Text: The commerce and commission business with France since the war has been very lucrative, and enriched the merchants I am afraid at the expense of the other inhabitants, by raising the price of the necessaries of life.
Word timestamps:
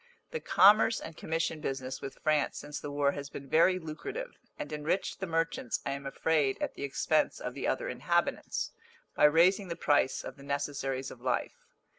The 0.31 0.39
commerce 0.39 0.99
and 0.99 1.15
commission 1.15 1.61
business 1.61 2.01
with 2.01 2.17
France 2.23 2.57
since 2.57 2.79
the 2.79 2.89
war 2.89 3.11
has 3.11 3.29
been 3.29 3.47
very 3.47 3.77
lucrative, 3.77 4.31
and 4.57 4.73
enriched 4.73 5.19
the 5.19 5.27
merchants 5.27 5.79
I 5.85 5.91
am 5.91 6.07
afraid 6.07 6.57
at 6.59 6.73
the 6.73 6.81
expense 6.81 7.39
of 7.39 7.53
the 7.53 7.67
other 7.67 7.87
inhabitants, 7.87 8.71
by 9.15 9.25
raising 9.25 9.67
the 9.67 9.75
price 9.75 10.23
of 10.23 10.37
the 10.37 10.43
necessaries 10.43 11.11
of 11.11 11.21
life. 11.21 11.67